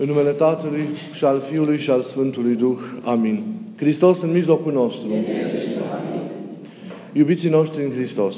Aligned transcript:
În 0.00 0.06
numele 0.06 0.30
Tatălui 0.30 0.88
și 1.14 1.24
al 1.24 1.40
Fiului 1.40 1.78
și 1.78 1.90
al 1.90 2.02
Sfântului 2.02 2.54
Duh. 2.54 2.78
Amin. 3.02 3.42
Hristos 3.76 4.22
în 4.22 4.32
mijlocul 4.32 4.72
nostru. 4.72 5.08
Iubiții 7.12 7.48
noștri 7.48 7.84
în 7.84 7.90
Hristos. 7.90 8.36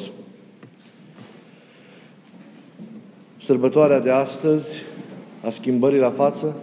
Sărbătoarea 3.41 4.01
de 4.01 4.11
astăzi, 4.11 4.83
a 5.45 5.51
schimbării 5.51 5.99
la 5.99 6.11
față, 6.11 6.57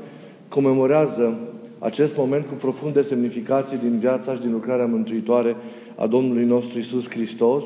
comemorează 0.47 1.39
acest 1.79 2.17
moment 2.17 2.45
cu 2.45 2.53
profunde 2.53 3.01
semnificații 3.01 3.77
din 3.77 3.99
viața 3.99 4.33
și 4.33 4.41
din 4.41 4.51
lucrarea 4.51 4.85
mântuitoare 4.85 5.55
a 5.95 6.07
Domnului 6.07 6.45
nostru 6.45 6.79
Isus 6.79 7.09
Hristos, 7.09 7.65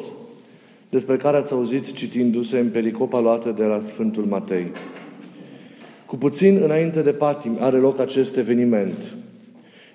despre 0.89 1.17
care 1.17 1.37
ați 1.37 1.53
auzit 1.53 1.91
citindu-se 1.91 2.59
în 2.59 2.69
pericopa 2.69 3.19
luată 3.19 3.51
de 3.51 3.63
la 3.63 3.79
Sfântul 3.79 4.25
Matei. 4.25 4.71
Cu 6.11 6.17
puțin 6.17 6.59
înainte 6.63 7.01
de 7.01 7.11
patim 7.11 7.57
are 7.59 7.77
loc 7.77 7.99
acest 7.99 8.37
eveniment. 8.37 9.15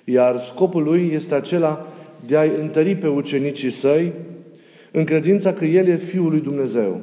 Iar 0.04 0.40
scopul 0.40 0.82
lui 0.82 1.10
este 1.14 1.34
acela 1.34 1.86
de 2.26 2.36
a-i 2.36 2.50
întări 2.60 2.94
pe 2.94 3.08
ucenicii 3.08 3.70
săi 3.70 4.12
în 4.90 5.04
credința 5.04 5.52
că 5.52 5.64
El 5.64 5.86
e 5.86 5.96
Fiul 5.96 6.30
lui 6.30 6.40
Dumnezeu. 6.40 7.00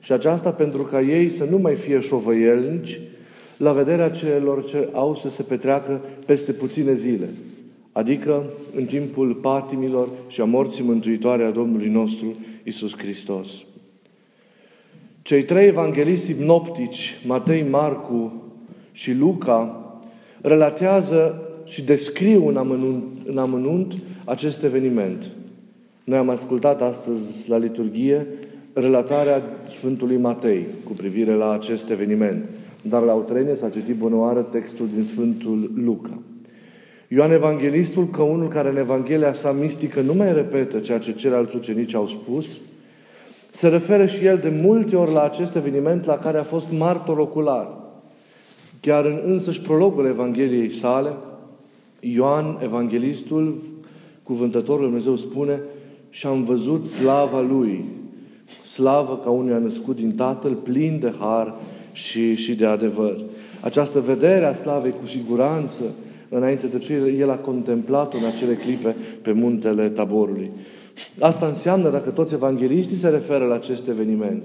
Și 0.00 0.12
aceasta 0.12 0.52
pentru 0.52 0.82
ca 0.82 1.00
ei 1.00 1.30
să 1.30 1.46
nu 1.50 1.58
mai 1.58 1.74
fie 1.74 2.00
șovăielnici 2.00 3.00
la 3.56 3.72
vederea 3.72 4.10
celor 4.10 4.64
ce 4.64 4.88
au 4.92 5.14
să 5.14 5.30
se 5.30 5.42
petreacă 5.42 6.00
peste 6.26 6.52
puține 6.52 6.94
zile, 6.94 7.28
adică 7.92 8.44
în 8.76 8.84
timpul 8.84 9.34
patimilor 9.34 10.08
și 10.28 10.40
a 10.40 10.44
morții 10.44 10.84
mântuitoare 10.84 11.44
a 11.44 11.50
Domnului 11.50 11.88
nostru 11.88 12.36
Isus 12.64 12.96
Hristos. 12.96 13.48
Cei 15.22 15.42
trei 15.42 15.66
evangelisti 15.66 16.32
sinoptici, 16.32 17.20
Matei, 17.26 17.66
Marcu 17.70 18.44
și 18.96 19.12
Luca, 19.12 19.84
relatează 20.40 21.42
și 21.64 21.82
descriu 21.82 22.48
în 22.48 22.56
amănunt, 22.56 23.04
în 23.26 23.38
amănunt 23.38 23.92
acest 24.24 24.62
eveniment. 24.62 25.30
Noi 26.04 26.18
am 26.18 26.28
ascultat 26.28 26.82
astăzi 26.82 27.48
la 27.48 27.56
liturghie 27.56 28.26
relatarea 28.72 29.42
Sfântului 29.68 30.16
Matei 30.16 30.66
cu 30.84 30.92
privire 30.92 31.32
la 31.32 31.52
acest 31.52 31.90
eveniment. 31.90 32.44
Dar 32.82 33.02
la 33.02 33.12
Utrenie 33.12 33.54
s-a 33.54 33.68
citit 33.68 33.94
bunoară 33.94 34.42
textul 34.42 34.88
din 34.94 35.02
Sfântul 35.02 35.70
Luca. 35.74 36.18
Ioan 37.08 37.32
Evanghelistul, 37.32 38.08
că 38.08 38.22
unul 38.22 38.48
care 38.48 38.68
în 38.68 38.76
Evanghelia 38.76 39.32
sa 39.32 39.52
mistică 39.52 40.00
nu 40.00 40.14
mai 40.14 40.32
repetă 40.32 40.78
ceea 40.78 40.98
ce 40.98 41.12
ceilalți 41.12 41.56
ucenici 41.56 41.94
au 41.94 42.06
spus, 42.06 42.58
se 43.50 43.68
referă 43.68 44.06
și 44.06 44.24
el 44.24 44.38
de 44.38 44.60
multe 44.62 44.96
ori 44.96 45.12
la 45.12 45.22
acest 45.22 45.54
eveniment 45.54 46.04
la 46.04 46.16
care 46.16 46.38
a 46.38 46.42
fost 46.42 46.66
martor 46.78 47.18
ocular. 47.18 47.84
Chiar 48.86 49.04
în 49.04 49.20
însăși 49.24 49.60
prologul 49.60 50.06
Evangheliei 50.06 50.70
sale, 50.70 51.12
Ioan, 52.00 52.58
Evanghelistul, 52.62 53.62
cuvântătorul 54.22 54.84
Dumnezeu 54.84 55.16
spune 55.16 55.60
și 56.10 56.26
am 56.26 56.44
văzut 56.44 56.86
slava 56.86 57.40
Lui, 57.40 57.84
slavă 58.64 59.20
ca 59.24 59.30
unui 59.30 59.52
a 59.52 59.58
născut 59.58 59.96
din 59.96 60.14
Tatăl, 60.14 60.54
plin 60.54 60.98
de 61.00 61.12
har 61.18 61.54
și, 61.92 62.34
și 62.34 62.54
de 62.54 62.66
adevăr. 62.66 63.20
Această 63.60 64.00
vedere 64.00 64.44
a 64.44 64.54
slavei 64.54 64.94
cu 65.00 65.06
siguranță, 65.06 65.82
înainte 66.28 66.66
de 66.66 66.78
ce 66.78 67.16
el 67.18 67.30
a 67.30 67.36
contemplat-o 67.36 68.16
în 68.16 68.24
acele 68.24 68.54
clipe 68.54 68.96
pe 69.22 69.32
muntele 69.32 69.88
taborului. 69.88 70.50
Asta 71.20 71.46
înseamnă, 71.46 71.90
dacă 71.90 72.10
toți 72.10 72.34
evangeliștii 72.34 72.96
se 72.96 73.08
referă 73.08 73.44
la 73.44 73.54
acest 73.54 73.88
eveniment 73.88 74.42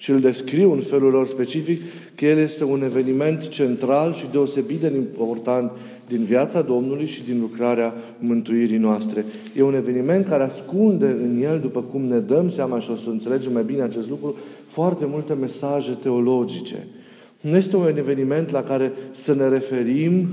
și 0.00 0.10
îl 0.10 0.20
descriu 0.20 0.72
în 0.72 0.80
felul 0.80 1.10
lor 1.10 1.26
specific, 1.26 1.82
că 2.14 2.24
el 2.24 2.38
este 2.38 2.64
un 2.64 2.82
eveniment 2.82 3.48
central 3.48 4.14
și 4.14 4.26
deosebit 4.32 4.80
de 4.80 4.92
important 4.96 5.70
din 6.08 6.24
viața 6.24 6.62
Domnului 6.62 7.06
și 7.06 7.24
din 7.24 7.40
lucrarea 7.40 7.94
mântuirii 8.18 8.76
noastre. 8.76 9.24
E 9.56 9.62
un 9.62 9.74
eveniment 9.74 10.26
care 10.26 10.42
ascunde 10.42 11.06
în 11.06 11.42
el, 11.42 11.58
după 11.58 11.82
cum 11.82 12.02
ne 12.02 12.18
dăm 12.18 12.50
seama 12.50 12.80
și 12.80 12.90
o 12.90 12.96
să 12.96 13.10
înțelegem 13.10 13.52
mai 13.52 13.62
bine 13.62 13.82
acest 13.82 14.08
lucru, 14.08 14.36
foarte 14.66 15.04
multe 15.06 15.32
mesaje 15.34 15.90
teologice. 15.92 16.86
Nu 17.40 17.56
este 17.56 17.76
un 17.76 17.96
eveniment 17.96 18.50
la 18.50 18.62
care 18.62 18.92
să 19.12 19.34
ne 19.34 19.48
referim 19.48 20.28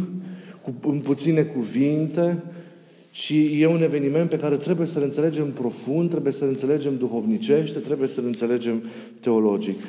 cu, 0.62 0.74
în 0.90 1.00
puține 1.00 1.42
cuvinte, 1.42 2.44
și 3.16 3.62
e 3.62 3.68
un 3.68 3.82
eveniment 3.82 4.30
pe 4.30 4.38
care 4.38 4.56
trebuie 4.56 4.88
să-l 4.88 5.04
înțelegem 5.04 5.52
profund, 5.52 6.10
trebuie 6.10 6.34
să-l 6.34 6.48
înțelegem 6.48 6.98
duhovnicește, 6.98 7.80
trebuie 7.80 8.08
să-l 8.08 8.26
înțelegem 8.26 8.84
teologic. 9.20 9.80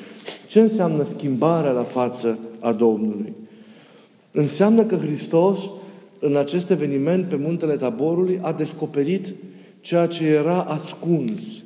Ce 0.47 0.61
înseamnă 0.61 1.05
schimbarea 1.05 1.71
la 1.71 1.83
față 1.83 2.39
a 2.61 2.73
Domnului? 2.73 3.33
Înseamnă 4.31 4.85
că 4.85 4.97
Hristos, 4.97 5.59
în 6.19 6.37
acest 6.37 6.71
eveniment 6.71 7.29
pe 7.29 7.37
muntele 7.37 7.77
Taborului, 7.77 8.39
a 8.43 8.53
descoperit 8.53 9.35
ceea 9.81 10.07
ce 10.07 10.25
era 10.25 10.61
ascuns. 10.61 11.63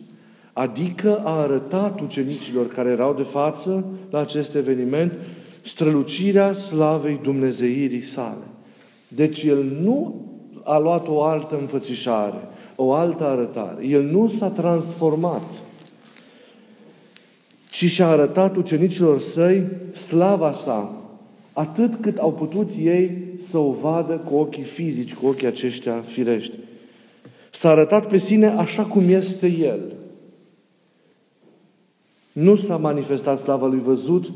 Adică 0.53 1.19
a 1.25 1.41
arătat 1.41 2.01
ucenicilor 2.01 2.69
care 2.69 2.89
erau 2.91 3.15
de 3.15 3.23
față 3.23 3.85
la 4.11 4.21
acest 4.21 4.55
eveniment 4.55 5.13
strălucirea 5.63 6.53
slavei 6.53 7.21
Dumnezeirii 7.23 8.01
sale. 8.03 8.45
Deci 9.09 9.43
El 9.43 9.65
nu 9.83 10.29
a 10.71 10.79
luat 10.79 11.09
o 11.09 11.23
altă 11.23 11.59
înfățișare, 11.59 12.49
o 12.77 12.93
altă 12.93 13.25
arătare. 13.25 13.87
El 13.87 14.03
nu 14.03 14.29
s-a 14.29 14.49
transformat, 14.49 15.43
ci 17.71 17.85
și-a 17.85 18.09
arătat 18.09 18.57
ucenicilor 18.57 19.21
săi 19.21 19.67
slava 19.93 20.53
sa, 20.53 20.93
atât 21.53 21.95
cât 22.01 22.19
au 22.19 22.33
putut 22.33 22.71
ei 22.79 23.35
să 23.41 23.59
o 23.59 23.73
vadă 23.73 24.13
cu 24.13 24.35
ochii 24.35 24.63
fizici, 24.63 25.15
cu 25.15 25.27
ochii 25.27 25.47
aceștia 25.47 26.03
firești. 26.07 26.55
S-a 27.51 27.71
arătat 27.71 28.09
pe 28.09 28.19
sine 28.19 28.47
așa 28.47 28.85
cum 28.85 29.09
este 29.09 29.47
El. 29.47 29.81
Nu 32.33 32.55
s-a 32.55 32.77
manifestat 32.77 33.39
slava 33.39 33.67
Lui 33.67 33.81
văzut 33.81 34.33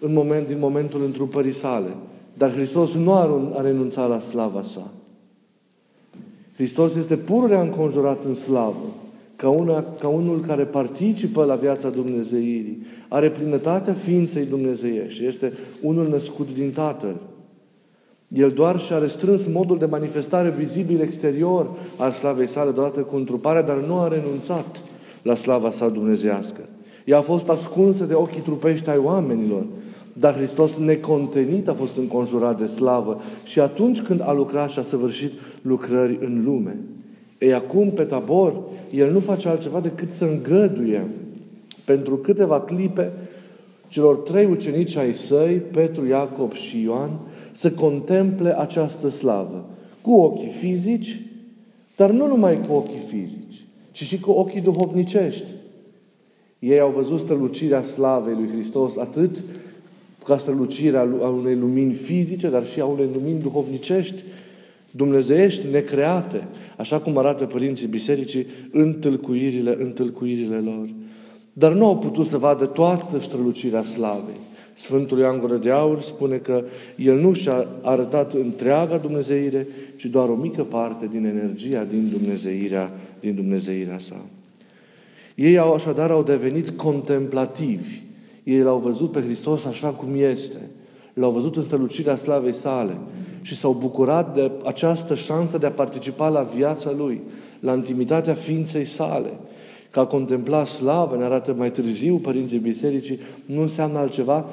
în 0.00 0.12
moment, 0.12 0.46
din 0.46 0.58
momentul 0.58 1.04
întrupării 1.04 1.52
sale. 1.52 1.90
Dar 2.34 2.52
Hristos 2.52 2.92
nu 2.92 3.12
a 3.12 3.60
renunțat 3.62 4.08
la 4.08 4.20
slava 4.20 4.62
sa. 4.62 4.90
Hristos 6.58 6.94
este 6.94 7.16
pururea 7.16 7.60
înconjurat 7.60 8.24
în 8.24 8.34
slavă, 8.34 8.84
ca, 9.36 9.48
una, 9.48 9.84
ca 10.00 10.08
unul 10.08 10.40
care 10.40 10.64
participă 10.64 11.44
la 11.44 11.54
viața 11.54 11.88
Dumnezeirii, 11.88 12.86
are 13.08 13.30
plinătatea 13.30 13.92
ființei 13.92 14.44
dumnezeiești, 14.44 15.24
este 15.24 15.52
unul 15.82 16.08
născut 16.08 16.52
din 16.52 16.70
Tatăl. 16.70 17.16
El 18.28 18.50
doar 18.50 18.80
și-a 18.80 18.98
restrâns 18.98 19.46
modul 19.46 19.78
de 19.78 19.86
manifestare 19.86 20.50
vizibil 20.50 21.00
exterior 21.00 21.70
al 21.96 22.12
slavei 22.12 22.48
sale, 22.48 22.70
deodată 22.70 23.00
cu 23.00 23.16
întruparea, 23.16 23.62
dar 23.62 23.76
nu 23.76 23.98
a 23.98 24.08
renunțat 24.08 24.82
la 25.22 25.34
slava 25.34 25.70
sa 25.70 25.88
dumnezească. 25.88 26.60
Ea 27.04 27.18
a 27.18 27.22
fost 27.22 27.48
ascunsă 27.48 28.04
de 28.04 28.14
ochii 28.14 28.40
trupești 28.40 28.90
ai 28.90 28.98
oamenilor, 28.98 29.66
dar 30.18 30.34
Hristos 30.34 30.76
necontenit 30.76 31.68
a 31.68 31.74
fost 31.74 31.96
înconjurat 31.96 32.58
de 32.58 32.66
slavă 32.66 33.20
și 33.44 33.60
atunci 33.60 34.00
când 34.00 34.20
a 34.20 34.32
lucrat 34.32 34.70
și 34.70 34.78
a 34.78 34.82
săvârșit 34.82 35.32
lucrări 35.62 36.18
în 36.20 36.44
lume. 36.44 36.76
Ei 37.38 37.54
acum, 37.54 37.90
pe 37.90 38.02
tabor, 38.02 38.62
El 38.90 39.12
nu 39.12 39.20
face 39.20 39.48
altceva 39.48 39.80
decât 39.80 40.12
să 40.12 40.24
îngăduie 40.24 41.06
pentru 41.84 42.16
câteva 42.16 42.60
clipe 42.60 43.12
celor 43.88 44.16
trei 44.16 44.46
ucenici 44.46 44.96
ai 44.96 45.14
săi, 45.14 45.54
Petru, 45.54 46.06
Iacob 46.06 46.52
și 46.52 46.82
Ioan, 46.82 47.10
să 47.52 47.70
contemple 47.70 48.58
această 48.60 49.08
slavă. 49.08 49.64
Cu 50.00 50.12
ochii 50.12 50.52
fizici, 50.60 51.20
dar 51.96 52.10
nu 52.10 52.26
numai 52.26 52.60
cu 52.68 52.74
ochii 52.74 53.02
fizici, 53.08 53.64
ci 53.92 54.02
și 54.02 54.20
cu 54.20 54.30
ochii 54.30 54.60
duhovnicești. 54.60 55.50
Ei 56.58 56.80
au 56.80 56.92
văzut 56.96 57.20
strălucirea 57.20 57.82
slavei 57.82 58.34
lui 58.34 58.48
Hristos 58.52 58.96
atât 58.96 59.42
ca 60.28 60.38
strălucirea 60.38 61.00
a 61.00 61.28
unei 61.28 61.54
lumini 61.54 61.92
fizice, 61.92 62.48
dar 62.48 62.66
și 62.66 62.80
a 62.80 62.84
unei 62.84 63.08
lumini 63.12 63.40
duhovnicești, 63.40 64.22
dumnezeiești, 64.90 65.66
necreate, 65.70 66.48
așa 66.76 67.00
cum 67.00 67.18
arată 67.18 67.44
părinții 67.44 67.86
bisericii 67.86 68.46
în 68.72 68.92
tâlcuirile, 68.92 69.76
în 69.80 69.90
tâlcuirile 69.90 70.56
lor. 70.56 70.88
Dar 71.52 71.72
nu 71.72 71.86
au 71.86 71.98
putut 71.98 72.26
să 72.26 72.38
vadă 72.38 72.66
toată 72.66 73.18
strălucirea 73.18 73.82
slavei. 73.82 74.40
Sfântul 74.74 75.18
Ioan 75.18 75.38
Gură 75.38 75.56
de 75.56 75.70
Aur 75.70 76.02
spune 76.02 76.36
că 76.36 76.64
el 76.96 77.18
nu 77.20 77.32
și-a 77.32 77.66
arătat 77.82 78.34
întreaga 78.34 78.96
Dumnezeire, 78.96 79.66
ci 79.96 80.04
doar 80.04 80.28
o 80.28 80.34
mică 80.34 80.64
parte 80.64 81.06
din 81.10 81.24
energia 81.24 81.84
din 81.84 82.08
Dumnezeirea, 82.12 82.92
din 83.20 83.34
Dumnezeirea 83.34 83.98
sa. 83.98 84.26
Ei 85.34 85.58
au 85.58 85.74
așadar 85.74 86.10
au 86.10 86.22
devenit 86.22 86.70
contemplativi, 86.70 87.97
ei 88.48 88.62
l-au 88.62 88.78
văzut 88.78 89.12
pe 89.12 89.20
Hristos 89.20 89.64
așa 89.64 89.88
cum 89.88 90.08
este. 90.16 90.70
L-au 91.14 91.30
văzut 91.30 91.56
în 91.56 91.62
strălucirea 91.62 92.16
slavei 92.16 92.54
sale 92.54 92.96
și 93.42 93.56
s-au 93.56 93.72
bucurat 93.72 94.34
de 94.34 94.50
această 94.64 95.14
șansă 95.14 95.58
de 95.58 95.66
a 95.66 95.70
participa 95.70 96.28
la 96.28 96.42
viața 96.42 96.92
Lui, 96.96 97.20
la 97.60 97.74
intimitatea 97.74 98.34
ființei 98.34 98.84
sale. 98.84 99.30
Ca 99.90 100.00
a 100.00 100.06
contempla 100.06 100.64
slavă, 100.64 101.16
ne 101.16 101.24
arată 101.24 101.54
mai 101.56 101.70
târziu 101.70 102.16
Părinții 102.16 102.58
Bisericii, 102.58 103.18
nu 103.46 103.60
înseamnă 103.60 103.98
altceva 103.98 104.46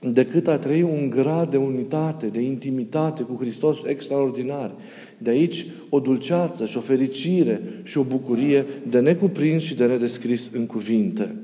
decât 0.00 0.48
a 0.48 0.58
trăi 0.58 0.82
un 0.82 1.10
grad 1.10 1.50
de 1.50 1.56
unitate, 1.56 2.26
de 2.26 2.40
intimitate 2.40 3.22
cu 3.22 3.36
Hristos 3.40 3.84
extraordinar. 3.84 4.70
De 5.18 5.30
aici 5.30 5.66
o 5.88 6.00
dulceață 6.00 6.66
și 6.66 6.76
o 6.76 6.80
fericire 6.80 7.62
și 7.82 7.98
o 7.98 8.02
bucurie 8.02 8.66
de 8.88 9.00
necuprins 9.00 9.62
și 9.62 9.74
de 9.74 9.86
nedescris 9.86 10.50
în 10.52 10.66
cuvinte. 10.66 11.34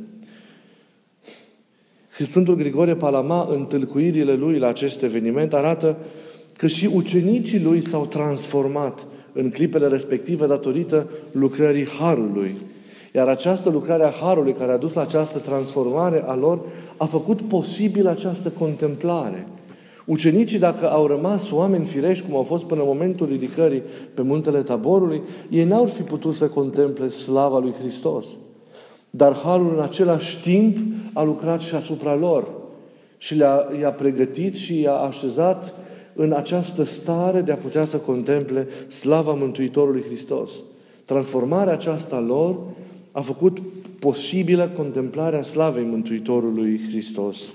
Sfântul 2.25 2.55
Grigorie 2.55 2.95
Palama, 2.95 3.47
în 3.51 3.65
tâlcuirile 3.65 4.35
lui 4.35 4.59
la 4.59 4.69
acest 4.69 5.03
eveniment, 5.03 5.55
arată 5.55 5.97
că 6.57 6.67
și 6.67 6.91
ucenicii 6.95 7.63
lui 7.63 7.87
s-au 7.87 8.07
transformat 8.07 9.07
în 9.33 9.51
clipele 9.51 9.87
respective 9.87 10.47
datorită 10.47 11.09
lucrării 11.33 11.87
Harului. 11.87 12.57
Iar 13.15 13.29
această 13.29 13.71
lucrare 13.71 14.05
a 14.05 14.11
Harului 14.11 14.53
care 14.53 14.73
a 14.73 14.77
dus 14.77 14.93
la 14.93 15.01
această 15.01 15.39
transformare 15.39 16.23
a 16.27 16.35
lor 16.35 16.61
a 16.97 17.05
făcut 17.05 17.41
posibil 17.41 18.07
această 18.07 18.49
contemplare. 18.59 19.47
Ucenicii, 20.07 20.59
dacă 20.59 20.91
au 20.91 21.07
rămas 21.07 21.51
oameni 21.51 21.85
firești, 21.85 22.25
cum 22.25 22.37
au 22.37 22.43
fost 22.43 22.65
până 22.65 22.81
în 22.81 22.87
momentul 22.87 23.27
ridicării 23.27 23.83
pe 24.15 24.23
muntele 24.23 24.63
Taborului, 24.63 25.23
ei 25.51 25.65
n-au 25.65 25.85
fi 25.85 26.03
putut 26.03 26.35
să 26.35 26.49
contemple 26.49 27.09
slava 27.09 27.59
lui 27.59 27.73
Hristos. 27.81 28.27
Dar 29.15 29.35
Harul 29.35 29.73
în 29.77 29.83
același 29.83 30.41
timp 30.41 30.77
a 31.13 31.23
lucrat 31.23 31.61
și 31.61 31.75
asupra 31.75 32.15
lor 32.15 32.49
și 33.19 33.35
le-a, 33.35 33.69
i-a 33.81 33.91
pregătit 33.93 34.55
și 34.55 34.81
i-a 34.81 34.95
așezat 34.95 35.75
în 36.15 36.33
această 36.33 36.85
stare 36.85 37.41
de 37.41 37.53
a 37.53 37.57
putea 37.57 37.85
să 37.85 37.97
contemple 37.97 38.69
slava 38.89 39.33
Mântuitorului 39.33 40.03
Hristos. 40.03 40.51
Transformarea 41.05 41.73
aceasta 41.73 42.21
lor 42.21 42.59
a 43.11 43.21
făcut 43.21 43.59
posibilă 43.99 44.69
contemplarea 44.69 45.43
slavei 45.43 45.85
Mântuitorului 45.85 46.81
Hristos. 46.89 47.55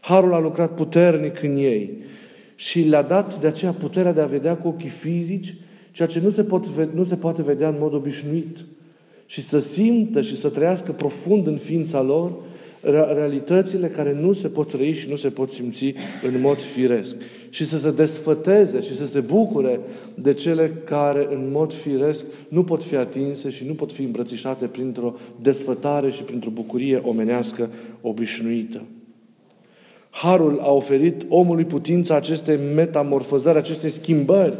Harul 0.00 0.32
a 0.32 0.38
lucrat 0.38 0.74
puternic 0.74 1.42
în 1.42 1.56
ei 1.56 1.98
și 2.54 2.80
le-a 2.80 3.02
dat 3.02 3.40
de 3.40 3.46
aceea 3.46 3.72
puterea 3.72 4.12
de 4.12 4.20
a 4.20 4.26
vedea 4.26 4.56
cu 4.56 4.68
ochii 4.68 4.88
fizici 4.88 5.54
ceea 5.92 6.08
ce 6.08 6.20
nu 6.20 6.30
se, 6.30 6.44
pot, 6.44 6.66
nu 6.94 7.04
se 7.04 7.16
poate 7.16 7.42
vedea 7.42 7.68
în 7.68 7.76
mod 7.78 7.94
obișnuit 7.94 8.64
și 9.30 9.42
să 9.42 9.58
simtă 9.58 10.20
și 10.20 10.36
să 10.36 10.48
trăiască 10.48 10.92
profund 10.92 11.46
în 11.46 11.56
ființa 11.56 12.02
lor 12.02 12.32
realitățile 13.14 13.88
care 13.88 14.14
nu 14.20 14.32
se 14.32 14.48
pot 14.48 14.68
trăi 14.68 14.92
și 14.92 15.08
nu 15.08 15.16
se 15.16 15.28
pot 15.30 15.50
simți 15.50 15.94
în 16.22 16.40
mod 16.40 16.60
firesc. 16.60 17.16
Și 17.50 17.64
să 17.64 17.78
se 17.78 17.90
desfăteze 17.90 18.82
și 18.82 18.96
să 18.96 19.06
se 19.06 19.20
bucure 19.20 19.80
de 20.14 20.34
cele 20.34 20.82
care 20.84 21.26
în 21.30 21.48
mod 21.52 21.72
firesc 21.72 22.26
nu 22.48 22.64
pot 22.64 22.82
fi 22.82 22.96
atinse 22.96 23.50
și 23.50 23.64
nu 23.64 23.74
pot 23.74 23.92
fi 23.92 24.02
îmbrățișate 24.02 24.66
printr-o 24.66 25.14
desfătare 25.40 26.10
și 26.10 26.22
printr-o 26.22 26.50
bucurie 26.50 26.96
omenească 27.04 27.68
obișnuită. 28.00 28.82
Harul 30.10 30.58
a 30.60 30.72
oferit 30.72 31.22
omului 31.28 31.64
putința 31.64 32.16
acestei 32.16 32.58
metamorfozări, 32.74 33.58
acestei 33.58 33.90
schimbări, 33.90 34.58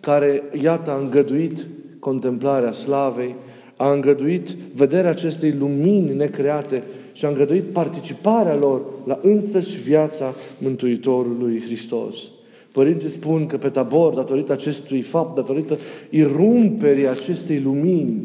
care, 0.00 0.42
iată, 0.62 0.90
a 0.90 0.98
îngăduit 0.98 1.66
contemplarea 1.98 2.72
slavei, 2.72 3.34
a 3.82 3.92
îngăduit 3.92 4.48
vederea 4.74 5.10
acestei 5.10 5.54
lumini 5.58 6.14
necreate 6.14 6.82
și 7.12 7.24
a 7.24 7.28
îngăduit 7.28 7.64
participarea 7.64 8.56
lor 8.56 8.82
la 9.06 9.18
însăși 9.22 9.80
viața 9.80 10.34
Mântuitorului 10.58 11.62
Hristos. 11.64 12.16
Părinții 12.72 13.08
spun 13.08 13.46
că 13.46 13.56
pe 13.56 13.68
tabor, 13.68 14.14
datorită 14.14 14.52
acestui 14.52 15.00
fapt, 15.00 15.36
datorită 15.36 15.78
irumperii 16.10 17.08
acestei 17.08 17.60
lumini, 17.60 18.22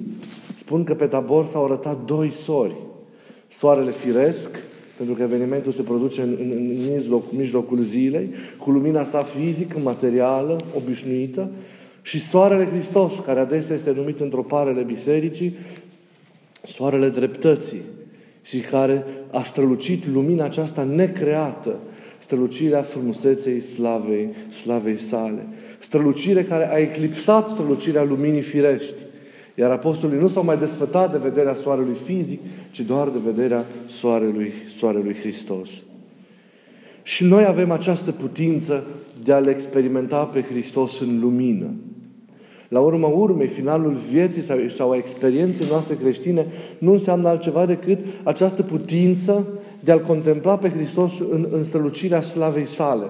spun 0.57 0.83
că 0.83 0.93
pe 0.93 1.05
tabor 1.05 1.47
s-au 1.47 1.63
arătat 1.63 2.05
doi 2.05 2.31
sori. 2.31 2.75
Soarele 3.51 3.91
firesc, 3.91 4.49
pentru 4.97 5.15
că 5.15 5.21
evenimentul 5.21 5.71
se 5.71 5.81
produce 5.81 6.21
în, 6.21 6.37
în, 6.39 6.51
în 6.51 6.93
mijloc, 6.93 7.23
mijlocul 7.31 7.79
zilei, 7.79 8.29
cu 8.57 8.71
lumina 8.71 9.03
sa 9.03 9.23
fizică, 9.23 9.79
materială, 9.83 10.59
obișnuită, 10.75 11.49
și 12.07 12.19
soarele 12.19 12.65
Hristos, 12.65 13.11
care 13.25 13.39
adesea 13.39 13.75
este 13.75 13.91
numit 13.91 14.19
într-o 14.19 14.41
parele 14.41 14.81
bisericii, 14.81 15.55
soarele 16.63 17.09
dreptății, 17.09 17.81
și 18.41 18.59
care 18.59 19.05
a 19.31 19.43
strălucit 19.43 20.07
lumina 20.07 20.43
aceasta 20.43 20.83
necreată, 20.83 21.75
strălucirea 22.19 22.81
frumuseței 22.81 23.59
slavei, 23.59 24.29
slavei 24.49 24.97
sale. 24.97 25.47
Strălucire 25.79 26.43
care 26.43 26.73
a 26.73 26.77
eclipsat 26.77 27.49
strălucirea 27.49 28.03
luminii 28.03 28.41
firești. 28.41 29.01
Iar 29.55 29.71
apostolii 29.71 30.19
nu 30.19 30.27
s-au 30.27 30.43
mai 30.43 30.57
desfătat 30.57 31.11
de 31.11 31.17
vederea 31.17 31.55
soarelui 31.55 31.97
fizic, 32.05 32.39
ci 32.71 32.81
doar 32.81 33.09
de 33.09 33.19
vederea 33.25 33.65
soarelui, 33.85 34.53
soarelui 34.67 35.15
Hristos. 35.15 35.69
Și 37.03 37.23
noi 37.23 37.45
avem 37.45 37.71
această 37.71 38.11
putință 38.11 38.85
de 39.23 39.33
a-L 39.33 39.47
experimenta 39.47 40.23
pe 40.25 40.41
Hristos 40.41 40.99
în 40.99 41.19
lumină. 41.19 41.73
La 42.67 42.79
urma 42.79 43.07
urmei, 43.07 43.47
finalul 43.47 43.93
vieții 44.11 44.41
sau, 44.41 44.57
sau 44.67 44.91
a 44.91 44.95
experienței 44.95 45.67
noastre 45.69 45.95
creștine 45.95 46.45
nu 46.77 46.91
înseamnă 46.91 47.27
altceva 47.27 47.65
decât 47.65 47.99
această 48.23 48.63
putință 48.63 49.47
de 49.79 49.91
a-L 49.91 49.99
contempla 49.99 50.57
pe 50.57 50.69
Hristos 50.69 51.13
în, 51.29 51.47
în 51.51 51.63
strălucirea 51.63 52.21
slavei 52.21 52.65
sale. 52.65 53.09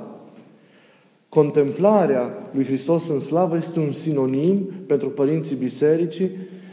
Contemplarea 1.29 2.49
lui 2.53 2.65
Hristos 2.65 3.09
în 3.09 3.19
slavă 3.19 3.57
este 3.57 3.79
un 3.79 3.91
sinonim 3.91 4.69
pentru 4.85 5.09
părinții 5.09 5.55
bisericii, 5.55 6.29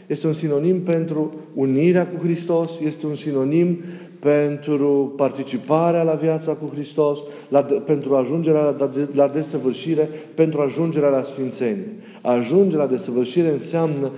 este 0.06 0.26
un 0.26 0.32
sinonim 0.32 0.80
pentru 0.80 1.34
unirea 1.54 2.06
cu 2.06 2.24
Hristos, 2.24 2.80
este 2.80 3.06
un 3.06 3.14
sinonim 3.14 3.78
pentru 4.24 5.12
participarea 5.16 6.02
la 6.02 6.12
viața 6.12 6.52
cu 6.52 6.70
Hristos, 6.74 7.18
la, 7.48 7.60
pentru 7.60 8.14
ajungerea 8.14 8.60
la, 8.78 8.90
la 9.14 9.28
desăvârșire, 9.28 10.08
pentru 10.34 10.60
ajungerea 10.60 11.08
la 11.08 11.22
sfințenie. 11.22 11.92
A 12.20 12.32
ajunge 12.32 12.76
la 12.76 12.86
desăvârșire 12.86 13.48
înseamnă 13.50 14.10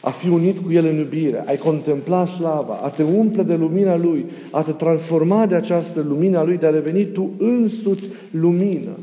a 0.00 0.10
fi 0.10 0.28
unit 0.28 0.58
cu 0.58 0.72
El 0.72 0.86
în 0.86 0.96
iubire, 0.96 1.44
a-i 1.46 1.56
contempla 1.56 2.26
slava, 2.26 2.80
a 2.82 2.88
te 2.88 3.02
umple 3.02 3.42
de 3.42 3.54
lumina 3.54 3.96
Lui, 3.96 4.24
a 4.50 4.62
te 4.62 4.72
transforma 4.72 5.46
de 5.46 5.54
această 5.54 6.04
lumina 6.08 6.44
Lui, 6.44 6.56
de 6.56 6.66
a 6.66 6.72
deveni 6.72 7.04
tu 7.04 7.30
însuți 7.38 8.08
lumină. 8.30 8.98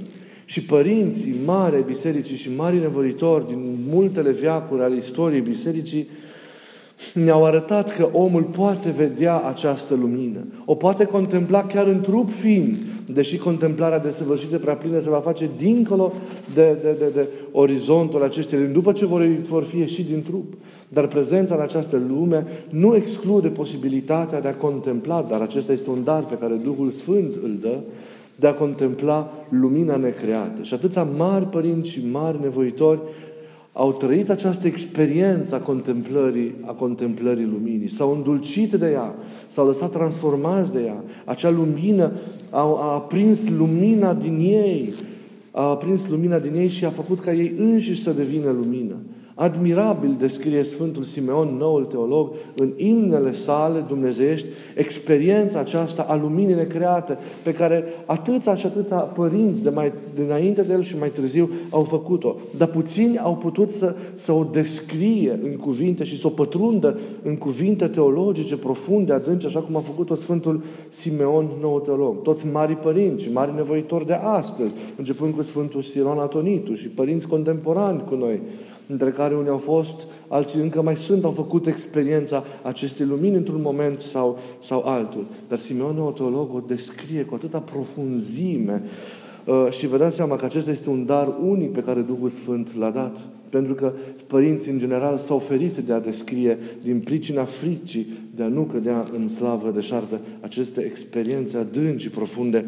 Și 0.46 0.64
părinții 0.64 1.36
mari 1.46 1.76
ai 1.76 1.84
bisericii 1.88 2.36
și 2.36 2.50
mari 2.56 2.80
nevoritori 2.80 3.48
din 3.48 3.78
multele 3.90 4.32
viacuri 4.32 4.82
ale 4.82 4.96
istoriei 4.96 5.42
bisericii 5.42 6.08
ne-au 7.14 7.46
arătat 7.46 7.96
că 7.96 8.10
omul 8.12 8.44
poate 8.44 8.90
vedea 8.90 9.40
această 9.40 9.96
lumină. 9.96 10.40
O 10.66 10.76
poate 10.76 11.06
contempla 11.06 11.64
chiar 11.64 11.88
în 11.88 12.02
trup 12.02 12.30
fiind, 12.30 12.78
deși 13.06 13.38
contemplarea 13.38 14.00
desăvârșită 14.00 14.58
prea 14.58 14.76
plină 14.76 15.00
se 15.00 15.10
va 15.10 15.20
face 15.20 15.50
dincolo 15.58 16.14
de, 16.54 16.78
de, 16.82 16.96
de, 17.00 17.06
de 17.14 17.28
orizontul 17.52 18.24
acestei 18.24 18.60
lumi, 18.60 18.74
după 18.74 18.92
ce 18.92 19.06
vor, 19.06 19.28
vor 19.48 19.64
fi 19.64 19.78
ieși 19.78 20.04
din 20.04 20.24
trup. 20.24 20.54
Dar 20.88 21.08
prezența 21.08 21.56
în 21.56 21.62
această 21.62 22.02
lume 22.08 22.46
nu 22.70 22.96
exclude 22.96 23.48
posibilitatea 23.48 24.42
de 24.42 24.48
a 24.48 24.56
contempla, 24.56 25.26
dar 25.30 25.42
acesta 25.42 25.72
este 25.72 25.90
un 25.90 26.04
dar 26.04 26.26
pe 26.26 26.38
care 26.38 26.54
Duhul 26.54 26.90
Sfânt 26.90 27.36
îl 27.44 27.58
dă, 27.62 27.76
de 28.36 28.48
a 28.48 28.54
contempla 28.54 29.34
lumina 29.50 29.96
necreată. 29.96 30.62
Și 30.62 30.74
atâția 30.74 31.04
mari 31.04 31.46
părinți 31.46 31.90
și 31.90 32.02
mari 32.12 32.42
nevoitori 32.42 33.00
au 33.78 33.92
trăit 33.94 34.30
această 34.30 34.68
experiență 34.68 35.56
a 35.56 35.60
contemplării, 35.60 36.56
a 36.62 36.72
contemplării 36.72 37.46
luminii, 37.46 37.90
s-au 37.90 38.12
îndulcit 38.12 38.74
de 38.74 38.92
ea, 38.92 39.16
s-au 39.48 39.68
lăsat 39.68 39.92
transformați 39.92 40.74
de 40.74 40.82
ea. 40.86 41.04
Acea 41.26 41.50
lumină 41.50 42.12
a, 42.50 42.60
a 42.60 42.94
aprins 42.94 43.50
lumina 43.58 44.14
din 44.14 44.38
ei, 44.40 44.94
a 45.52 45.64
aprins 45.64 46.08
lumina 46.08 46.40
din 46.40 46.56
ei 46.56 46.68
și 46.68 46.86
a 46.86 46.90
făcut 46.90 47.20
ca 47.20 47.34
ei 47.34 47.54
înșiși 47.58 48.02
să 48.02 48.12
devină 48.12 48.52
lumină. 48.52 48.96
Admirabil 49.38 50.16
descrie 50.20 50.64
Sfântul 50.64 51.04
Simeon, 51.04 51.56
noul 51.58 51.86
teolog, 51.86 52.32
în 52.56 52.74
imnele 52.76 53.34
sale 53.34 53.80
dumnezeiești, 53.88 54.48
experiența 54.76 55.60
aceasta 55.60 56.06
a 56.10 56.16
luminii 56.16 56.56
necreate, 56.56 57.18
pe 57.44 57.54
care 57.54 57.84
atâția 58.06 58.56
și 58.56 58.66
atâția 58.66 58.96
părinți 58.96 59.64
de 59.64 59.70
mai 59.70 59.94
dinainte 60.14 60.62
de 60.62 60.74
el 60.74 60.84
și 60.84 60.98
mai 60.98 61.10
târziu 61.10 61.50
au 61.70 61.84
făcut-o. 61.84 62.36
Dar 62.58 62.68
puțini 62.68 63.18
au 63.20 63.36
putut 63.36 63.72
să, 63.72 63.96
să 64.14 64.32
o 64.32 64.44
descrie 64.44 65.40
în 65.44 65.56
cuvinte 65.56 66.04
și 66.04 66.20
să 66.20 66.28
o 66.28 66.30
pătrundă 66.30 67.00
în 67.24 67.36
cuvinte 67.36 67.88
teologice 67.88 68.58
profunde, 68.58 69.14
adânci, 69.14 69.46
așa 69.46 69.60
cum 69.60 69.76
a 69.76 69.80
făcut-o 69.80 70.16
Sfântul 70.16 70.64
Simeon, 70.90 71.48
nou 71.62 71.80
teolog. 71.80 72.22
Toți 72.22 72.46
mari 72.48 72.76
părinți 72.76 73.24
și 73.24 73.32
mari 73.32 73.56
nevoitori 73.56 74.06
de 74.06 74.14
astăzi, 74.14 74.72
începând 74.98 75.34
cu 75.34 75.42
Sfântul 75.42 75.82
Siron 75.82 76.20
Atonitu 76.20 76.74
și 76.74 76.88
părinți 76.88 77.28
contemporani 77.28 78.04
cu 78.10 78.16
noi, 78.16 78.42
între 78.88 79.10
care 79.10 79.36
unii 79.36 79.50
au 79.50 79.58
fost, 79.58 79.96
alții 80.28 80.60
încă 80.60 80.82
mai 80.82 80.98
sunt, 80.98 81.24
au 81.24 81.32
făcut 81.32 81.68
experiența 81.68 82.44
acestei 82.62 83.06
lumini 83.06 83.36
într-un 83.36 83.62
moment 83.62 84.00
sau, 84.00 84.40
sau 84.60 84.84
altul. 84.84 85.26
Dar 85.48 85.60
Simeon 85.60 86.14
Teolog 86.14 86.54
o 86.54 86.64
descrie 86.68 87.24
cu 87.24 87.36
atâta 87.36 87.60
profunzime, 87.60 88.84
Uh, 89.46 89.68
și 89.72 89.88
vă 89.88 89.98
dați 89.98 90.16
seama 90.16 90.36
că 90.36 90.46
acesta 90.46 90.72
este 90.72 90.90
un 90.90 91.06
dar 91.06 91.36
unic 91.42 91.72
pe 91.72 91.82
care 91.82 92.02
Duhul 92.02 92.30
Sfânt 92.30 92.78
l-a 92.78 92.90
dat. 92.90 93.18
Pentru 93.50 93.74
că 93.74 93.94
părinții, 94.28 94.72
în 94.72 94.80
general, 94.80 95.18
s-au 95.18 95.40
ferit 95.40 95.78
de 95.78 95.94
a 95.94 96.00
descrie 96.00 96.58
din 96.84 97.00
pricina 97.00 97.44
fricii 97.44 98.08
de 98.36 98.44
a 98.44 98.48
nu 98.48 98.62
cădea 98.62 99.08
în 99.12 99.30
slavă 99.30 99.72
de 99.76 99.82
șartă 99.82 100.20
aceste 100.40 100.82
experiențe 100.82 101.58
adânci 101.58 102.02
și 102.02 102.10
profunde 102.10 102.66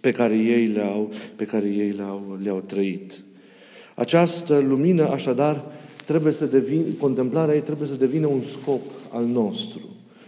pe 0.00 0.12
care 0.12 0.36
ei 0.36 0.66
le-au, 0.66 1.10
pe 1.36 1.44
care 1.44 1.66
ei 1.66 1.90
le-au, 1.90 2.38
le-au 2.42 2.62
trăit. 2.66 3.12
Această 3.94 4.64
lumină, 4.68 5.08
așadar, 5.08 5.64
trebuie 6.06 6.32
să 6.32 6.44
devină, 6.44 6.82
contemplarea 7.00 7.54
ei 7.54 7.60
trebuie 7.60 7.88
să 7.88 7.94
devină 7.94 8.26
un 8.26 8.40
scop 8.40 8.80
al 9.12 9.24
nostru. 9.24 9.80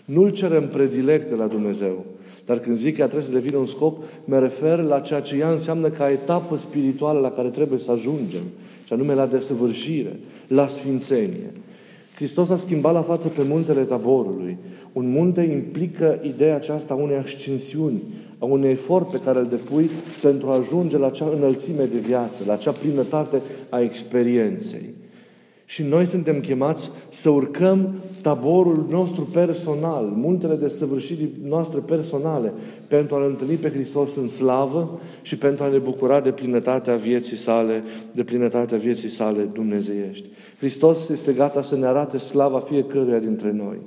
Nu-L 0.05 0.31
cerem 0.31 0.69
predilect 0.69 1.29
de 1.29 1.35
la 1.35 1.47
Dumnezeu, 1.47 2.05
dar 2.45 2.59
când 2.59 2.77
zic 2.77 2.95
că 2.95 3.01
ea 3.01 3.07
trebuie 3.07 3.29
să 3.29 3.39
devină 3.39 3.57
un 3.57 3.67
scop, 3.67 4.03
mă 4.25 4.39
refer 4.39 4.83
la 4.83 5.01
ceea 5.01 5.21
ce 5.21 5.37
ea 5.37 5.51
înseamnă 5.51 5.89
ca 5.89 6.11
etapă 6.11 6.57
spirituală 6.57 7.21
la 7.21 7.31
care 7.31 7.49
trebuie 7.49 7.79
să 7.79 7.91
ajungem, 7.91 8.43
și 8.85 8.93
anume 8.93 9.15
la 9.15 9.27
desăvârșire, 9.27 10.21
la 10.47 10.69
sfințenie. 10.69 11.53
Hristos 12.15 12.49
a 12.49 12.57
schimbat 12.57 12.93
la 12.93 13.03
față 13.03 13.29
pe 13.29 13.43
muntele 13.43 13.83
taborului. 13.83 14.57
Un 14.93 15.11
munte 15.11 15.41
implică 15.41 16.19
ideea 16.23 16.55
aceasta 16.55 16.95
a 16.95 16.97
unei 16.97 17.17
ascensiuni, 17.17 18.03
a 18.39 18.45
unui 18.45 18.69
efort 18.69 19.11
pe 19.11 19.21
care 19.25 19.39
îl 19.39 19.47
depui 19.47 19.91
pentru 20.23 20.49
a 20.49 20.57
ajunge 20.57 20.99
la 20.99 21.07
acea 21.07 21.31
înălțime 21.37 21.85
de 21.85 21.99
viață, 21.99 22.43
la 22.47 22.53
acea 22.53 22.73
plinătate 22.73 23.43
a 23.69 23.81
experienței. 23.81 24.95
Și 25.69 25.83
noi 25.83 26.07
suntem 26.07 26.41
chemați 26.41 26.91
să 27.11 27.31
urcăm 27.31 27.95
taborul 28.23 28.87
nostru 28.91 29.23
personal, 29.23 30.05
muntele 30.05 30.55
de 30.55 30.69
săvârșirii 30.69 31.33
noastre 31.43 31.81
personale, 31.81 32.53
pentru 32.89 33.15
a-L 33.15 33.27
întâlni 33.29 33.55
pe 33.55 33.71
Hristos 33.71 34.17
în 34.17 34.29
slavă 34.29 35.01
și 35.23 35.39
pentru 35.39 35.65
a 35.65 35.69
ne 35.69 35.79
bucura 35.79 36.21
de 36.21 36.31
plinătatea 36.31 36.97
vieții 36.97 37.37
sale, 37.37 37.83
de 38.13 38.25
plinătatea 38.25 38.79
vieții 38.79 39.09
sale 39.09 39.43
dumnezeiești. 39.53 40.29
Hristos 40.59 41.09
este 41.09 41.33
gata 41.33 41.63
să 41.63 41.77
ne 41.77 41.87
arate 41.87 42.19
slava 42.19 42.59
fiecăruia 42.59 43.19
dintre 43.19 43.53
noi. 43.53 43.79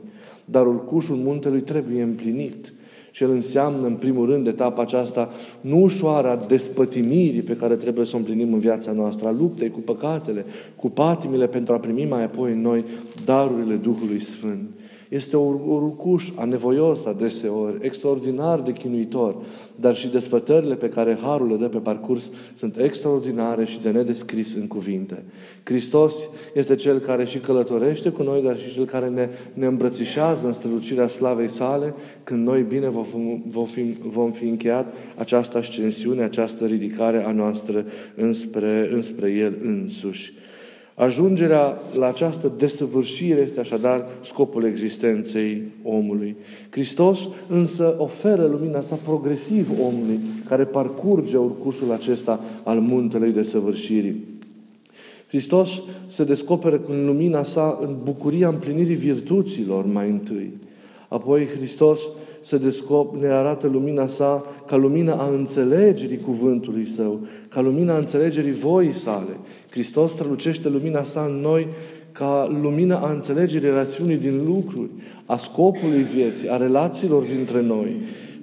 Dar 0.45 0.67
urcușul 0.67 1.15
muntelui 1.15 1.61
trebuie 1.61 2.01
împlinit. 2.01 2.73
Și 3.11 3.23
el 3.23 3.29
înseamnă, 3.29 3.87
în 3.87 3.95
primul 3.95 4.25
rând, 4.25 4.47
etapa 4.47 4.81
aceasta 4.81 5.29
nu 5.61 5.81
ușoară 5.81 6.29
a 6.29 6.45
despătimirii 6.47 7.41
pe 7.41 7.55
care 7.55 7.75
trebuie 7.75 8.05
să 8.05 8.15
o 8.15 8.17
împlinim 8.17 8.53
în 8.53 8.59
viața 8.59 8.91
noastră, 8.91 9.27
a 9.27 9.31
luptei 9.31 9.69
cu 9.69 9.79
păcatele, 9.79 10.45
cu 10.75 10.89
patimile 10.89 11.47
pentru 11.47 11.73
a 11.73 11.79
primi 11.79 12.05
mai 12.05 12.23
apoi 12.23 12.51
în 12.51 12.61
noi 12.61 12.85
darurile 13.25 13.75
Duhului 13.75 14.21
Sfânt. 14.21 14.69
Este 15.09 15.37
o 15.37 15.55
urcuș 15.65 16.29
anevoios 16.35 17.05
adeseori, 17.05 17.77
extraordinar 17.81 18.61
de 18.61 18.71
chinuitor, 18.71 19.35
dar 19.75 19.95
și 19.95 20.07
desfătările 20.07 20.75
pe 20.75 20.89
care 20.89 21.17
Harul 21.21 21.47
le 21.47 21.55
dă 21.55 21.67
pe 21.67 21.77
parcurs 21.77 22.31
sunt 22.53 22.77
extraordinare 22.77 23.65
și 23.65 23.81
de 23.81 23.89
nedescris 23.89 24.55
în 24.55 24.67
cuvinte. 24.67 25.23
Hristos 25.63 26.29
este 26.53 26.75
Cel 26.75 26.99
care 26.99 27.25
și 27.25 27.39
călătorește 27.39 28.09
cu 28.09 28.23
noi, 28.23 28.41
dar 28.41 28.59
și 28.59 28.73
Cel 28.73 28.85
care 28.85 29.07
ne, 29.07 29.29
ne 29.53 29.65
îmbrățișează 29.65 30.47
în 30.47 30.53
strălucirea 30.53 31.07
slavei 31.07 31.49
sale, 31.49 31.93
când 32.23 32.47
noi 32.47 32.61
bine 32.61 32.89
vom, 32.89 33.41
vom, 33.47 33.65
fi, 33.65 33.95
vom 34.01 34.31
fi 34.31 34.45
încheiat 34.45 34.93
această 35.15 35.57
ascensiune, 35.57 36.23
această 36.23 36.65
ridicare 36.65 37.25
a 37.25 37.31
noastră 37.31 37.85
înspre, 38.15 38.89
înspre 38.91 39.31
El 39.31 39.57
însuși. 39.63 40.33
Ajungerea 40.99 41.81
la 41.97 42.07
această 42.07 42.53
desăvârșire 42.57 43.39
este 43.39 43.59
așadar 43.59 44.05
scopul 44.23 44.63
existenței 44.63 45.63
omului. 45.83 46.35
Hristos 46.69 47.19
însă 47.47 47.95
oferă 47.97 48.45
lumina 48.45 48.81
sa 48.81 48.95
progresiv 48.95 49.69
omului 49.79 50.19
care 50.47 50.65
parcurge 50.65 51.37
urcușul 51.37 51.91
acesta 51.91 52.39
al 52.63 52.79
muntelui 52.79 53.31
desăvârșirii. 53.31 54.23
Hristos 55.27 55.81
se 56.07 56.23
descoperă 56.23 56.81
în 56.87 57.05
lumina 57.05 57.43
sa 57.43 57.77
în 57.81 57.97
bucuria 58.03 58.47
împlinirii 58.47 58.95
virtuților 58.95 59.85
mai 59.85 60.09
întâi. 60.09 60.53
Apoi 61.07 61.45
Hristos 61.45 61.99
se 62.41 62.57
descop, 62.57 63.15
ne 63.15 63.27
arată 63.27 63.67
lumina 63.67 64.07
sa 64.07 64.45
ca 64.67 64.75
lumina 64.75 65.13
a 65.13 65.29
înțelegerii 65.29 66.19
cuvântului 66.19 66.85
său, 66.85 67.19
ca 67.49 67.61
lumina 67.61 67.93
a 67.93 67.97
înțelegerii 67.97 68.51
voii 68.51 68.93
sale. 68.93 69.37
Hristos 69.69 70.11
strălucește 70.11 70.69
lumina 70.69 71.03
sa 71.03 71.25
în 71.29 71.41
noi 71.41 71.67
ca 72.11 72.57
lumina 72.61 72.97
a 72.97 73.11
înțelegerii 73.11 73.69
rațiunii 73.69 74.17
din 74.17 74.45
lucruri, 74.45 74.89
a 75.25 75.37
scopului 75.37 76.01
vieții, 76.01 76.49
a 76.49 76.57
relațiilor 76.57 77.23
dintre 77.23 77.61
noi. 77.61 77.95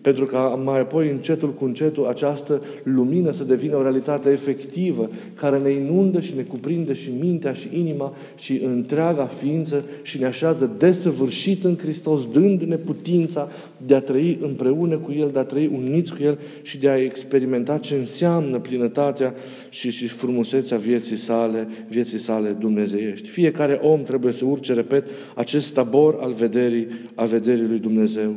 Pentru 0.06 0.24
ca 0.24 0.60
mai 0.64 0.80
apoi, 0.80 1.10
încetul 1.10 1.54
cu 1.54 1.64
încetul, 1.64 2.06
această 2.06 2.62
lumină 2.82 3.30
să 3.30 3.44
devină 3.44 3.76
o 3.76 3.82
realitate 3.82 4.30
efectivă, 4.30 5.10
care 5.34 5.58
ne 5.58 5.70
inundă 5.70 6.20
și 6.20 6.34
ne 6.36 6.42
cuprinde 6.42 6.92
și 6.92 7.10
mintea 7.20 7.52
și 7.52 7.68
inima 7.72 8.14
și 8.38 8.60
întreaga 8.64 9.24
ființă 9.26 9.84
și 10.02 10.18
ne 10.18 10.26
așează 10.26 10.70
desăvârșit 10.78 11.64
în 11.64 11.76
Hristos, 11.76 12.28
dându-ne 12.32 12.76
putința 12.76 13.48
de 13.86 13.94
a 13.94 14.00
trăi 14.00 14.38
împreună 14.40 14.96
cu 14.98 15.12
El, 15.12 15.30
de 15.32 15.38
a 15.38 15.44
trăi 15.44 15.70
uniți 15.74 16.14
cu 16.14 16.22
El 16.22 16.38
și 16.62 16.78
de 16.78 16.88
a 16.88 17.02
experimenta 17.02 17.78
ce 17.78 17.94
înseamnă 17.94 18.58
plinătatea 18.58 19.34
și, 19.68 19.90
și 19.90 20.06
frumusețea 20.06 20.76
vieții 20.76 21.16
sale, 21.16 21.68
vieții 21.88 22.18
sale 22.18 22.56
dumnezeiești. 22.60 23.28
Fiecare 23.28 23.72
om 23.82 24.02
trebuie 24.02 24.32
să 24.32 24.44
urce, 24.44 24.72
repet, 24.72 25.04
acest 25.34 25.74
tabor 25.74 26.18
al 26.20 26.32
vederii, 26.32 26.86
al 27.14 27.26
vederii 27.26 27.66
lui 27.66 27.78
Dumnezeu. 27.78 28.34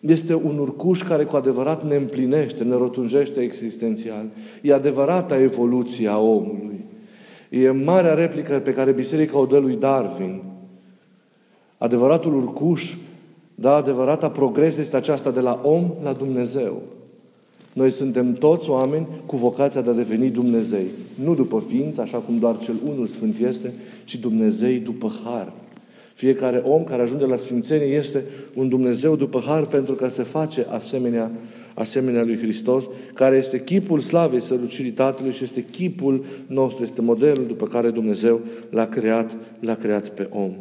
Este 0.00 0.34
un 0.34 0.58
urcuș 0.58 1.02
care 1.02 1.24
cu 1.24 1.36
adevărat 1.36 1.84
ne 1.84 1.94
împlinește, 1.94 2.64
ne 2.64 2.74
rotunjește 2.74 3.40
existențial. 3.40 4.24
E 4.62 4.72
adevărata 4.72 5.40
evoluție 5.40 6.08
a 6.08 6.18
omului. 6.18 6.84
E 7.50 7.70
marea 7.70 8.14
replică 8.14 8.58
pe 8.58 8.72
care 8.72 8.92
Biserica 8.92 9.38
o 9.38 9.46
dă 9.46 9.58
lui 9.58 9.76
Darwin. 9.76 10.42
Adevăratul 11.78 12.36
urcuș, 12.36 12.94
da, 13.54 13.74
adevărata 13.74 14.30
progres 14.30 14.76
este 14.76 14.96
aceasta 14.96 15.30
de 15.30 15.40
la 15.40 15.60
om 15.62 15.92
la 16.02 16.12
Dumnezeu. 16.12 16.82
Noi 17.72 17.90
suntem 17.90 18.32
toți 18.32 18.70
oameni 18.70 19.06
cu 19.26 19.36
vocația 19.36 19.80
de 19.80 19.90
a 19.90 19.92
deveni 19.92 20.30
Dumnezei. 20.30 20.86
Nu 21.24 21.34
după 21.34 21.64
ființă, 21.68 22.00
așa 22.00 22.18
cum 22.18 22.38
doar 22.38 22.58
cel 22.58 22.74
unul 22.86 23.06
Sfânt 23.06 23.38
este, 23.38 23.72
ci 24.04 24.16
Dumnezei 24.16 24.78
după 24.78 25.12
har. 25.24 25.52
Fiecare 26.16 26.58
om 26.64 26.84
care 26.84 27.02
ajunge 27.02 27.26
la 27.26 27.36
Sfințenie 27.36 27.86
este 27.86 28.24
un 28.54 28.68
Dumnezeu 28.68 29.16
după 29.16 29.42
har 29.46 29.66
pentru 29.66 29.94
că 29.94 30.08
se 30.08 30.22
face 30.22 30.66
asemenea, 30.68 31.30
asemenea 31.74 32.24
lui 32.24 32.38
Hristos, 32.38 32.88
care 33.14 33.36
este 33.36 33.62
chipul 33.62 34.00
slavei 34.00 34.40
sărucirii 34.40 34.90
Tatălui 34.90 35.32
și 35.32 35.44
este 35.44 35.64
chipul 35.64 36.24
nostru, 36.46 36.82
este 36.82 37.00
modelul 37.00 37.46
după 37.46 37.66
care 37.66 37.90
Dumnezeu 37.90 38.40
l-a 38.70 38.86
creat, 38.86 39.36
l-a 39.60 39.74
creat 39.74 40.08
pe 40.08 40.28
om. 40.30 40.52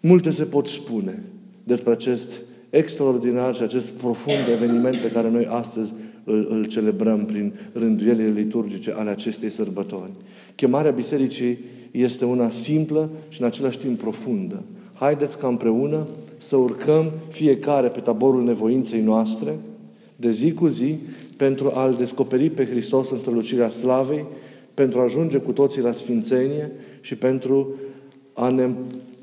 Multe 0.00 0.30
se 0.30 0.44
pot 0.44 0.66
spune 0.66 1.22
despre 1.64 1.92
acest 1.92 2.40
extraordinar 2.70 3.54
și 3.54 3.62
acest 3.62 3.90
profund 3.90 4.38
eveniment 4.52 4.96
pe 4.96 5.10
care 5.10 5.30
noi 5.30 5.46
astăzi 5.46 5.94
îl, 6.24 6.46
îl 6.50 6.64
celebrăm 6.64 7.24
prin 7.24 7.52
rânduielile 7.72 8.40
liturgice 8.40 8.92
ale 8.92 9.10
acestei 9.10 9.50
sărbători. 9.50 10.10
Chemarea 10.54 10.90
Bisericii 10.90 11.58
este 11.90 12.24
una 12.24 12.50
simplă 12.50 13.10
și 13.28 13.40
în 13.40 13.46
același 13.46 13.78
timp 13.78 13.98
profundă. 13.98 14.62
Haideți 14.94 15.38
ca 15.38 15.48
împreună 15.48 16.06
să 16.38 16.56
urcăm 16.56 17.12
fiecare 17.28 17.88
pe 17.88 18.00
taborul 18.00 18.44
nevoinței 18.44 19.00
noastre, 19.00 19.58
de 20.16 20.30
zi 20.30 20.52
cu 20.52 20.66
zi, 20.66 20.96
pentru 21.36 21.70
a-L 21.74 21.94
descoperi 21.98 22.50
pe 22.50 22.66
Hristos 22.66 23.10
în 23.10 23.18
strălucirea 23.18 23.68
slavei, 23.68 24.24
pentru 24.74 24.98
a 24.98 25.02
ajunge 25.02 25.38
cu 25.38 25.52
toții 25.52 25.82
la 25.82 25.92
sfințenie 25.92 26.70
și 27.00 27.16
pentru 27.16 27.74
a 28.32 28.48
ne 28.48 28.70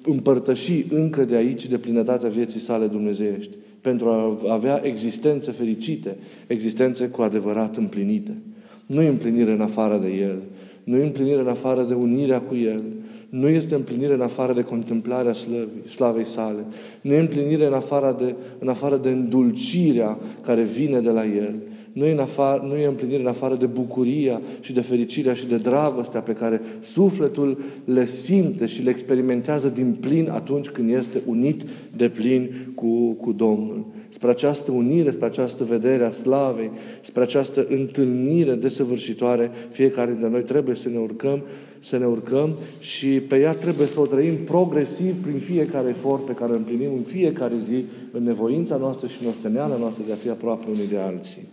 împărtăși 0.06 0.86
încă 0.90 1.24
de 1.24 1.36
aici 1.36 1.68
de 1.68 1.78
plinătatea 1.78 2.30
vieții 2.30 2.60
sale 2.60 2.88
dumnezeiești, 2.88 3.52
pentru 3.82 4.10
a 4.10 4.38
avea 4.50 4.82
existențe 4.84 5.52
fericite, 5.52 6.18
existențe 6.48 7.08
cu 7.08 7.22
adevărat 7.22 7.78
împlinite. 7.78 8.38
Nu 8.86 9.08
împlinire 9.08 9.52
în 9.52 9.62
afară 9.62 9.98
de 9.98 10.08
El, 10.08 10.42
nu 10.86 10.98
e 10.98 11.04
împlinire 11.04 11.40
în 11.40 11.48
afară 11.48 11.84
de 11.84 11.94
unirea 11.94 12.42
cu 12.42 12.56
El. 12.56 12.82
Nu 13.30 13.48
este 13.48 13.76
împlinire 13.76 14.14
în 14.14 14.22
afară 14.22 14.54
de 14.54 14.64
contemplarea 14.64 15.34
slăvii, 15.34 15.90
slavei 15.90 16.26
sale. 16.26 16.66
Nu 17.02 17.14
e 17.14 17.20
împlinire 17.20 17.66
în 17.66 17.74
afară, 17.74 18.16
de, 18.20 18.36
în 18.60 18.68
afară 18.68 18.98
de 18.98 19.10
îndulcirea 19.10 20.18
care 20.42 20.64
vine 20.64 21.00
de 21.00 21.10
la 21.10 21.26
El. 21.26 21.56
Nu 21.96 22.06
e, 22.06 22.12
în 22.12 22.20
afară, 22.20 22.66
nu 22.68 22.76
e 22.76 22.86
împlinire 22.86 23.22
în 23.22 23.28
afară 23.28 23.56
de 23.56 23.66
bucuria 23.66 24.42
și 24.60 24.74
de 24.74 24.82
fericirea 24.82 25.34
și 25.34 25.48
de 25.48 25.58
dragostea 25.58 26.22
pe 26.22 26.34
care 26.34 26.62
sufletul 26.82 27.58
le 27.86 28.06
simte 28.06 28.66
și 28.66 28.82
le 28.82 28.90
experimentează 28.90 29.68
din 29.68 29.98
plin 30.00 30.30
atunci 30.30 30.70
când 30.70 30.94
este 30.94 31.22
unit 31.26 31.64
de 31.96 32.10
plin 32.10 32.72
cu, 32.76 33.14
cu 33.14 33.32
Domnul 33.32 33.86
spre 34.16 34.30
această 34.30 34.72
unire, 34.72 35.10
spre 35.10 35.26
această 35.26 35.64
vedere 35.64 36.04
a 36.04 36.12
slavei, 36.12 36.72
spre 37.02 37.22
această 37.22 37.66
întâlnire 37.70 38.54
desăvârșitoare, 38.54 39.52
fiecare 39.72 40.12
dintre 40.12 40.30
noi 40.30 40.42
trebuie 40.42 40.76
să 40.76 40.90
ne 40.90 40.98
urcăm, 40.98 41.44
să 41.80 41.98
ne 41.98 42.06
urcăm 42.06 42.56
și 42.80 43.08
pe 43.08 43.40
ea 43.40 43.54
trebuie 43.54 43.88
să 43.88 44.00
o 44.00 44.06
trăim 44.06 44.36
progresiv 44.36 45.22
prin 45.22 45.40
fiecare 45.40 45.90
efort 45.90 46.26
pe 46.26 46.34
care 46.34 46.52
îl 46.52 46.58
împlinim 46.58 46.94
în 46.94 47.04
fiecare 47.04 47.56
zi, 47.66 47.84
în 48.12 48.24
nevoința 48.24 48.76
noastră 48.76 49.08
și 49.08 49.18
în 49.24 49.30
osteneala 49.30 49.78
noastră 49.78 50.04
de 50.08 50.12
a 50.12 50.16
fi 50.16 50.30
aproape 50.30 50.66
unii 50.70 50.88
de 50.88 50.98
alții. 50.98 51.48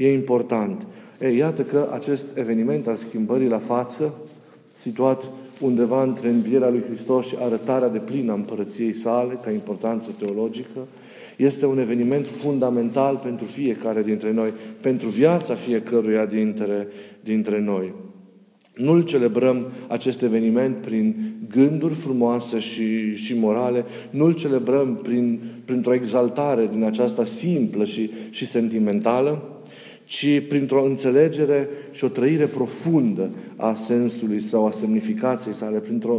E 0.00 0.12
important. 0.12 0.86
E, 1.18 1.28
iată 1.28 1.62
că 1.62 1.88
acest 1.92 2.36
eveniment 2.36 2.86
al 2.86 2.96
schimbării 2.96 3.48
la 3.48 3.58
față, 3.58 4.14
situat 4.72 5.28
undeva 5.60 6.02
între 6.02 6.28
învierea 6.28 6.68
lui 6.68 6.82
Hristos 6.86 7.26
și 7.26 7.36
arătarea 7.38 7.88
de 7.88 7.98
plină 7.98 8.32
a 8.32 8.34
împărăției 8.34 8.92
sale, 8.92 9.38
ca 9.44 9.50
importanță 9.50 10.10
teologică, 10.18 10.86
este 11.36 11.66
un 11.66 11.78
eveniment 11.78 12.26
fundamental 12.26 13.16
pentru 13.16 13.44
fiecare 13.44 14.02
dintre 14.02 14.32
noi, 14.32 14.52
pentru 14.80 15.08
viața 15.08 15.54
fiecăruia 15.54 16.26
dintre, 16.26 16.88
dintre 17.20 17.60
noi. 17.60 17.92
Nu-l 18.74 19.04
celebrăm 19.04 19.66
acest 19.88 20.22
eveniment 20.22 20.76
prin 20.76 21.32
gânduri 21.50 21.94
frumoase 21.94 22.58
și, 22.58 23.14
și 23.14 23.38
morale, 23.38 23.84
nu-l 24.10 24.34
celebrăm 24.34 24.96
prin, 25.02 25.40
printr-o 25.64 25.94
exaltare 25.94 26.68
din 26.72 26.84
aceasta 26.84 27.24
simplă 27.24 27.84
și, 27.84 28.10
și 28.30 28.46
sentimentală, 28.46 29.59
ci 30.10 30.42
printr-o 30.48 30.84
înțelegere 30.84 31.68
și 31.90 32.04
o 32.04 32.08
trăire 32.08 32.46
profundă 32.46 33.30
a 33.56 33.74
sensului 33.74 34.42
sau 34.42 34.66
a 34.66 34.70
semnificației 34.70 35.54
sale, 35.54 35.78
printr-o 35.78 36.16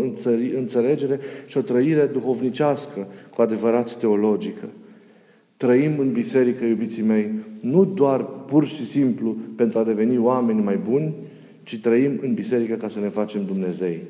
înțelegere 0.55 1.19
și 1.45 1.57
o 1.57 1.61
trăire 1.61 2.05
duhovnicească, 2.05 3.07
cu 3.35 3.41
adevărat 3.41 3.95
teologică. 3.95 4.69
Trăim 5.57 5.99
în 5.99 6.11
biserică, 6.11 6.65
iubiții 6.65 7.03
mei, 7.03 7.31
nu 7.59 7.85
doar 7.85 8.25
pur 8.25 8.67
și 8.67 8.85
simplu 8.85 9.37
pentru 9.55 9.79
a 9.79 9.83
deveni 9.83 10.17
oameni 10.17 10.61
mai 10.61 10.79
buni, 10.89 11.13
ci 11.63 11.79
trăim 11.79 12.19
în 12.21 12.33
biserică 12.33 12.75
ca 12.75 12.87
să 12.87 12.99
ne 12.99 13.07
facem 13.07 13.45
Dumnezei. 13.45 14.01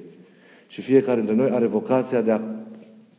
Și 0.67 0.81
fiecare 0.81 1.17
dintre 1.17 1.35
noi 1.35 1.49
are 1.49 1.65
vocația 1.65 2.21
de 2.21 2.31
a 2.31 2.41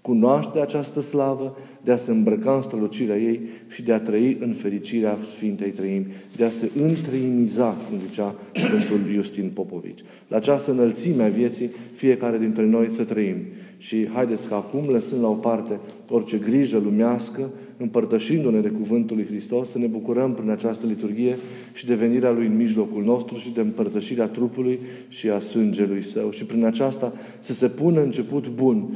cunoaște 0.02 0.61
această 0.61 1.00
slavă, 1.00 1.56
de 1.85 1.92
a 1.92 1.97
se 1.97 2.11
îmbrăca 2.11 2.52
în 2.52 2.62
strălucirea 2.62 3.16
ei 3.16 3.40
și 3.68 3.82
de 3.82 3.92
a 3.92 4.00
trăi 4.00 4.37
în 4.40 4.52
fericirea 4.52 5.18
Sfintei 5.30 5.71
Trăimi, 5.71 6.06
de 6.37 6.44
a 6.44 6.50
se 6.50 6.71
întreiniza, 6.82 7.68
cum 7.68 7.99
zicea 8.09 8.35
Sfântul 8.54 9.12
Iustin 9.14 9.50
Popovici. 9.54 10.04
La 10.28 10.37
această 10.37 10.71
înălțime 10.71 11.23
a 11.23 11.28
vieții, 11.28 11.71
fiecare 11.94 12.38
dintre 12.38 12.66
noi 12.66 12.90
să 12.90 13.04
trăim. 13.04 13.37
Și 13.78 14.09
haideți 14.12 14.49
că 14.49 14.54
acum, 14.54 14.90
lăsând 14.90 15.23
la 15.23 15.28
o 15.28 15.35
parte 15.35 15.78
orice 16.09 16.37
grijă 16.37 16.78
lumească, 16.78 17.50
împărtășindu-ne 17.76 18.61
de 18.61 18.68
Cuvântul 18.68 19.16
lui 19.16 19.26
Hristos, 19.26 19.71
să 19.71 19.78
ne 19.78 19.87
bucurăm 19.87 20.35
prin 20.35 20.50
această 20.50 20.87
liturghie 20.87 21.37
și 21.73 21.87
de 21.87 21.94
venirea 21.94 22.30
Lui 22.30 22.47
în 22.47 22.56
mijlocul 22.56 23.02
nostru 23.04 23.37
și 23.37 23.50
de 23.50 23.61
împărtășirea 23.61 24.26
trupului 24.26 24.78
și 25.09 25.28
a 25.28 25.40
sângelui 25.40 26.02
Său. 26.02 26.30
Și 26.30 26.44
prin 26.44 26.64
aceasta 26.64 27.12
să 27.40 27.52
se 27.52 27.68
pună 27.68 28.02
început 28.02 28.49
bun 28.49 28.88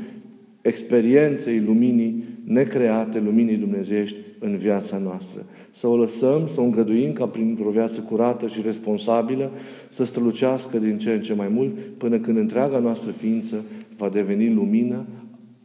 experienței 0.66 1.60
luminii 1.60 2.24
necreate, 2.44 3.20
luminii 3.20 3.56
dumnezeiești 3.56 4.16
în 4.38 4.56
viața 4.56 4.98
noastră. 4.98 5.44
Să 5.70 5.86
o 5.86 5.96
lăsăm, 5.96 6.46
să 6.46 6.60
o 6.60 6.64
îngăduim 6.64 7.12
ca 7.12 7.26
prin 7.26 7.58
o 7.66 7.70
viață 7.70 8.00
curată 8.00 8.46
și 8.46 8.60
responsabilă 8.62 9.50
să 9.88 10.04
strălucească 10.04 10.78
din 10.78 10.98
ce 10.98 11.10
în 11.10 11.20
ce 11.20 11.34
mai 11.34 11.48
mult 11.48 11.74
până 11.96 12.18
când 12.18 12.36
întreaga 12.36 12.78
noastră 12.78 13.10
ființă 13.10 13.64
va 13.96 14.08
deveni 14.08 14.54
lumină, 14.54 15.04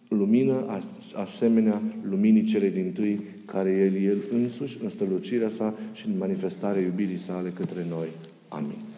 lumină 0.08 0.81
asemenea 1.15 1.81
luminii 2.10 2.43
cele 2.43 2.70
din 2.70 2.91
tâi 2.93 3.20
care 3.46 3.70
El, 3.70 4.03
El 4.03 4.17
însuși 4.43 4.77
în 4.84 4.89
strălucirea 4.89 5.50
sa 5.50 5.74
și 5.93 6.08
în 6.08 6.13
manifestarea 6.17 6.81
iubirii 6.81 7.17
sale 7.17 7.50
către 7.50 7.86
noi. 7.89 8.08
Amin. 8.48 8.90